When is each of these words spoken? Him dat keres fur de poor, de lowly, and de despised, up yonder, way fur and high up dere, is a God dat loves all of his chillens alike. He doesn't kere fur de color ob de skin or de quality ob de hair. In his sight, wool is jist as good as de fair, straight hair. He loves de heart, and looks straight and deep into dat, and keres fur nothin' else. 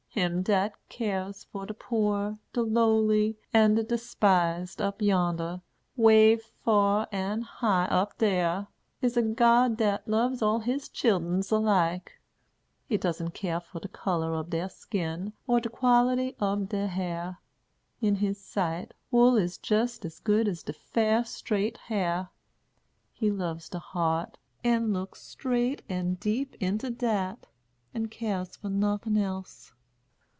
Him 0.13 0.43
dat 0.43 0.73
keres 0.89 1.45
fur 1.45 1.65
de 1.67 1.73
poor, 1.73 2.37
de 2.51 2.61
lowly, 2.63 3.37
and 3.53 3.77
de 3.77 3.83
despised, 3.83 4.81
up 4.81 5.01
yonder, 5.01 5.61
way 5.95 6.35
fur 6.35 7.07
and 7.13 7.45
high 7.45 7.85
up 7.85 8.17
dere, 8.17 8.67
is 9.01 9.15
a 9.15 9.21
God 9.21 9.77
dat 9.77 10.05
loves 10.05 10.41
all 10.41 10.57
of 10.57 10.63
his 10.63 10.89
chillens 10.89 11.49
alike. 11.49 12.19
He 12.89 12.97
doesn't 12.97 13.31
kere 13.33 13.61
fur 13.61 13.79
de 13.79 13.87
color 13.87 14.35
ob 14.35 14.49
de 14.49 14.67
skin 14.67 15.31
or 15.47 15.61
de 15.61 15.69
quality 15.69 16.35
ob 16.41 16.67
de 16.67 16.87
hair. 16.87 17.37
In 18.01 18.15
his 18.15 18.37
sight, 18.37 18.93
wool 19.11 19.37
is 19.37 19.57
jist 19.57 20.03
as 20.03 20.19
good 20.19 20.45
as 20.45 20.61
de 20.63 20.73
fair, 20.73 21.23
straight 21.23 21.77
hair. 21.77 22.31
He 23.13 23.31
loves 23.31 23.69
de 23.69 23.79
heart, 23.79 24.37
and 24.61 24.91
looks 24.91 25.21
straight 25.21 25.83
and 25.87 26.19
deep 26.19 26.55
into 26.55 26.89
dat, 26.89 27.47
and 27.93 28.11
keres 28.11 28.57
fur 28.57 28.67
nothin' 28.67 29.15
else. 29.15 29.71